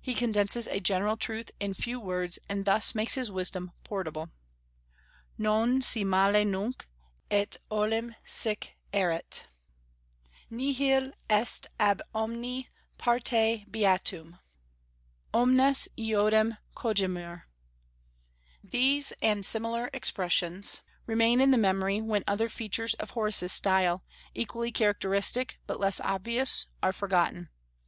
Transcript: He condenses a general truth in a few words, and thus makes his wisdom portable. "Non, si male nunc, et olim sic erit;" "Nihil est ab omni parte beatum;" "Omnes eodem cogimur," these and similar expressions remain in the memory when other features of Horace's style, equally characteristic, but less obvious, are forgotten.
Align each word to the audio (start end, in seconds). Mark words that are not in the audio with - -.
He 0.00 0.14
condenses 0.14 0.66
a 0.66 0.80
general 0.80 1.16
truth 1.16 1.52
in 1.60 1.70
a 1.70 1.74
few 1.74 2.00
words, 2.00 2.40
and 2.48 2.64
thus 2.64 2.92
makes 2.92 3.14
his 3.14 3.30
wisdom 3.30 3.70
portable. 3.84 4.30
"Non, 5.38 5.80
si 5.80 6.02
male 6.02 6.44
nunc, 6.44 6.88
et 7.30 7.56
olim 7.70 8.16
sic 8.24 8.76
erit;" 8.92 9.46
"Nihil 10.50 11.12
est 11.30 11.68
ab 11.78 12.02
omni 12.12 12.68
parte 12.98 13.64
beatum;" 13.70 14.40
"Omnes 15.32 15.86
eodem 15.96 16.58
cogimur," 16.74 17.44
these 18.64 19.12
and 19.22 19.46
similar 19.46 19.88
expressions 19.92 20.82
remain 21.06 21.40
in 21.40 21.52
the 21.52 21.56
memory 21.56 22.00
when 22.00 22.24
other 22.26 22.48
features 22.48 22.94
of 22.94 23.10
Horace's 23.10 23.52
style, 23.52 24.02
equally 24.34 24.72
characteristic, 24.72 25.60
but 25.68 25.78
less 25.78 26.00
obvious, 26.00 26.66
are 26.82 26.92
forgotten. 26.92 27.50